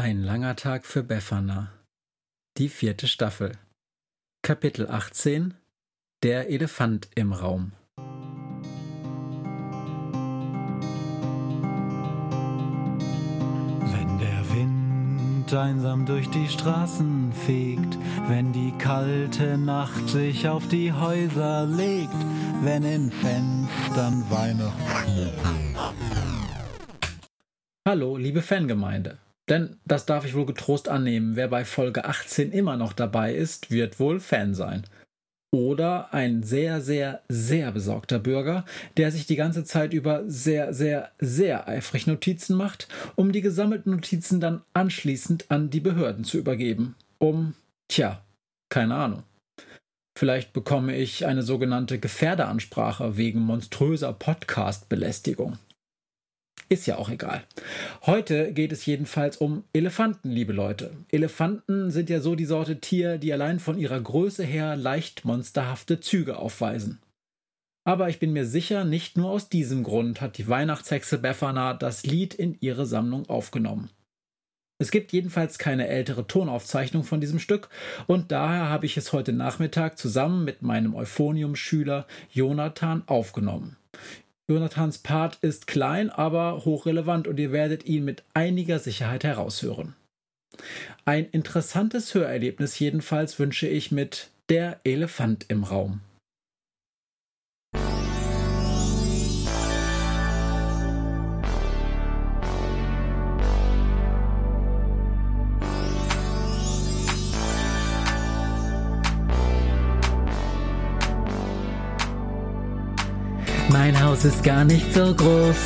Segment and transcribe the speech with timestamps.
[0.00, 1.72] Ein langer Tag für Befana.
[2.56, 3.58] Die vierte Staffel.
[4.42, 5.54] Kapitel 18
[6.22, 7.72] Der Elefant im Raum.
[13.90, 20.92] Wenn der Wind einsam durch die Straßen fegt, wenn die kalte Nacht sich auf die
[20.92, 22.14] Häuser legt,
[22.62, 25.32] wenn in Fenstern Weihnachten.
[27.84, 29.18] Hallo, liebe Fangemeinde.
[29.48, 33.70] Denn das darf ich wohl getrost annehmen, wer bei Folge 18 immer noch dabei ist,
[33.70, 34.84] wird wohl Fan sein.
[35.50, 38.66] Oder ein sehr, sehr, sehr besorgter Bürger,
[38.98, 43.92] der sich die ganze Zeit über sehr, sehr, sehr eifrig Notizen macht, um die gesammelten
[43.92, 46.96] Notizen dann anschließend an die Behörden zu übergeben.
[47.18, 47.54] Um,
[47.88, 48.22] tja,
[48.68, 49.22] keine Ahnung.
[50.18, 55.58] Vielleicht bekomme ich eine sogenannte Gefährderansprache wegen monströser Podcast-Belästigung.
[56.70, 57.44] Ist ja auch egal.
[58.04, 60.90] Heute geht es jedenfalls um Elefanten, liebe Leute.
[61.10, 66.00] Elefanten sind ja so die Sorte Tier, die allein von ihrer Größe her leicht monsterhafte
[66.00, 67.00] Züge aufweisen.
[67.84, 72.04] Aber ich bin mir sicher, nicht nur aus diesem Grund hat die Weihnachtshexe Befana das
[72.04, 73.88] Lied in ihre Sammlung aufgenommen.
[74.76, 77.70] Es gibt jedenfalls keine ältere Tonaufzeichnung von diesem Stück
[78.06, 83.78] und daher habe ich es heute Nachmittag zusammen mit meinem Euphonium-Schüler Jonathan aufgenommen.
[84.50, 89.94] Jonathans Part ist klein, aber hochrelevant und ihr werdet ihn mit einiger Sicherheit heraushören.
[91.04, 96.00] Ein interessantes Hörerlebnis jedenfalls wünsche ich mit Der Elefant im Raum.
[113.70, 115.56] Mein Haus ist gar nicht so groß.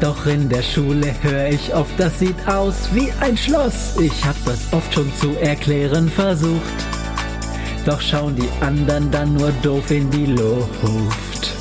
[0.00, 3.94] Doch in der Schule höre ich oft, das sieht aus wie ein Schloss.
[4.00, 6.60] Ich hab das oft schon zu erklären versucht.
[7.84, 11.52] Doch schauen die anderen dann nur doof in die Luft.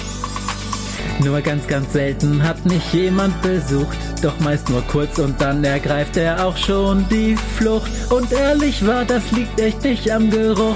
[1.24, 3.97] Nur ganz, ganz selten hat mich jemand besucht.
[4.24, 7.91] Doch meist nur kurz und dann ergreift er auch schon die Flucht.
[8.09, 10.75] Und ehrlich war, das liegt echt nicht am Geruch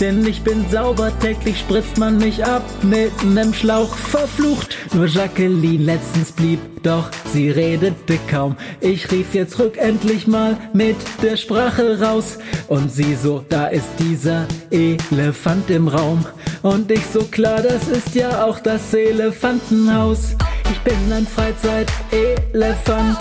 [0.00, 4.76] denn ich bin sauber, täglich spritzt man mich ab mit nem Schlauch verflucht.
[4.94, 8.56] Nur Jacqueline letztens blieb, doch sie redete kaum.
[8.80, 13.88] Ich rief jetzt rück endlich mal mit der Sprache raus und sie so, da ist
[13.98, 16.24] dieser Elefant im Raum.
[16.62, 20.36] Und ich so klar, das ist ja auch das Elefantenhaus.
[20.70, 23.18] Ich bin ein Freizeit-Elefant.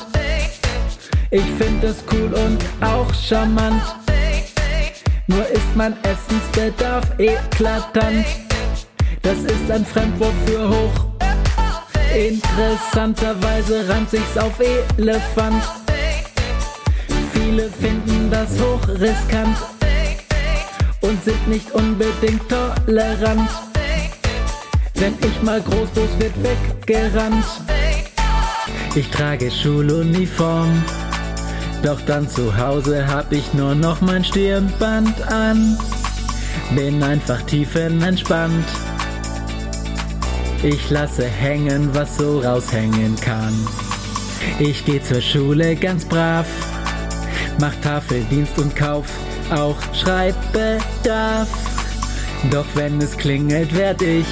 [1.32, 4.09] Ich find das cool und auch charmant.
[5.30, 8.26] Nur ist mein Essensbedarf eklatant.
[9.22, 11.06] Das ist ein Fremdwort für hoch.
[12.16, 15.64] Interessanterweise reimt sich's auf Elefant.
[17.32, 19.56] Viele finden das hochriskant
[21.02, 23.52] und sind nicht unbedingt tolerant.
[24.96, 27.46] Wenn ich mal groß wird weggerannt.
[28.96, 30.84] Ich trage Schuluniform
[31.84, 35.78] doch dann zu Hause hab ich nur noch mein Stirnband an.
[36.76, 38.66] Bin einfach tiefenentspannt.
[40.62, 43.54] Ich lasse hängen, was so raushängen kann.
[44.60, 46.48] Ich geh zur Schule ganz brav,
[47.60, 49.06] mach Tafeldienst und kauf
[49.52, 51.48] auch Schreibbedarf.
[52.52, 54.28] Doch wenn es klingelt, werd ich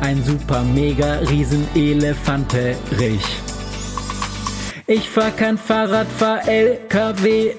[0.00, 3.24] ein super mega riesen Elefanterich.
[4.88, 7.54] Ich fahr kein Fahrrad, fahr LKW.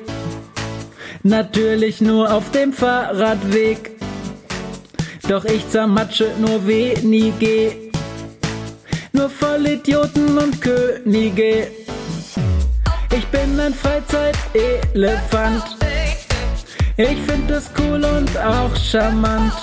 [1.24, 4.00] Natürlich nur auf dem Fahrradweg.
[5.28, 7.76] Doch ich zermatsche nur wenige.
[9.12, 11.68] Nur Vollidioten und Könige.
[13.14, 15.64] Ich bin ein Freizeit-Elefant.
[16.96, 19.54] Ich find es cool und auch charmant.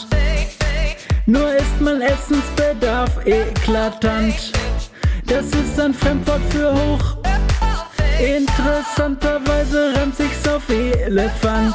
[1.25, 4.53] Nur ist mein Essensbedarf eklatant.
[5.25, 7.24] Das ist ein Fremdwort für hoch.
[8.21, 11.75] Interessanterweise reimt sich's auf Elefant.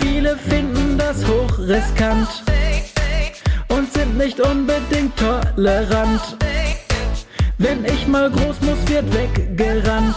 [0.00, 2.28] Viele finden das hochriskant
[3.68, 6.36] und sind nicht unbedingt tolerant.
[7.58, 10.16] Wenn ich mal groß muss, wird weggerannt.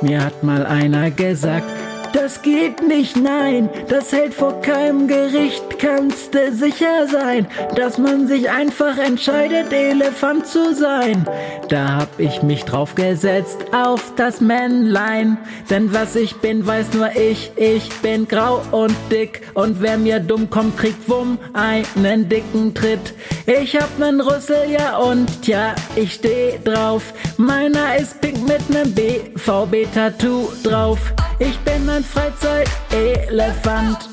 [0.00, 1.73] Mir hat mal einer gesagt,
[2.14, 8.28] das geht nicht, nein, das hält vor keinem Gericht, kannst du sicher sein, dass man
[8.28, 11.26] sich einfach entscheidet, Elefant zu sein.
[11.68, 15.38] Da hab ich mich drauf gesetzt, auf das Männlein,
[15.68, 20.20] denn was ich bin, weiß nur ich, ich bin grau und dick, und wer mir
[20.20, 23.14] dumm kommt, kriegt wumm einen dicken Tritt.
[23.46, 28.94] Ich hab nen Rüssel, ja und ja, ich steh drauf, meiner ist pink mit nem
[28.94, 30.98] BVB-Tattoo drauf.
[31.38, 34.10] Ich bin ein Freizeit-Elefant.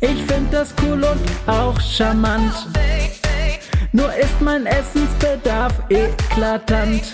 [0.00, 2.52] Ich find das cool und auch charmant.
[3.92, 7.12] Nur ist mein Essensbedarf eklatant.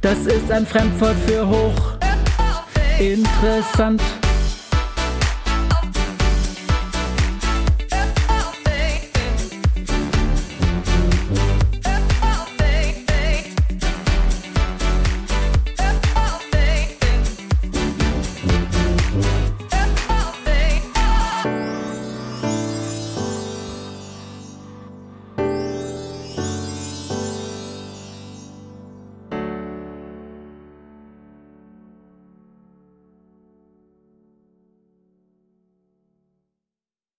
[0.00, 1.96] Das ist ein Fremdwort für hoch
[2.98, 4.00] interessant.